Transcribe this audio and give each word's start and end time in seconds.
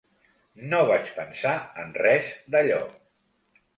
No 0.71 0.79
vaig 0.91 1.11
pensar 1.19 1.53
en 1.85 1.93
res 2.05 2.33
d'allò. 2.57 2.81